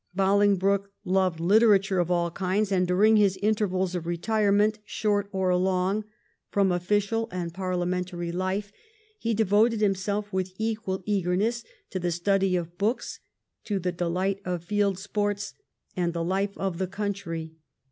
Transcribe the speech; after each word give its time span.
Bolingbroke 0.15 0.89
loved 1.05 1.39
literature 1.39 1.99
of 1.99 2.09
all 2.09 2.31
kinds, 2.31 2.71
and 2.71 2.87
during 2.87 3.17
his 3.17 3.37
intervals 3.43 3.93
of 3.93 4.07
retirement, 4.07 4.79
short 4.83 5.29
or 5.31 5.55
long, 5.55 6.05
from 6.49 6.71
official 6.71 7.29
and 7.31 7.53
parliamentary 7.53 8.31
life, 8.31 8.71
he 9.19 9.35
devoted 9.35 9.79
himself 9.79 10.33
with 10.33 10.55
equal 10.57 11.03
eagerness 11.05 11.63
to 11.91 11.99
the 11.99 12.09
study 12.11 12.55
of 12.55 12.79
books, 12.79 13.19
to 13.63 13.77
the 13.77 13.91
delight 13.91 14.41
of 14.43 14.63
field 14.63 14.97
sports, 14.97 15.53
and 15.95 16.13
the 16.13 16.23
life 16.23 16.57
of 16.57 16.79
the 16.79 16.87
country. 16.87 17.53